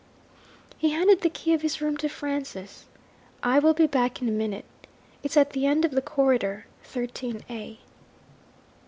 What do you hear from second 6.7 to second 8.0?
13 A.'